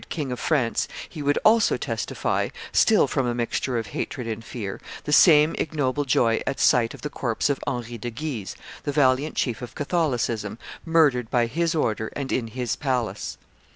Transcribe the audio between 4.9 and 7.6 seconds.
the same ignoble joy at sight of the corpse of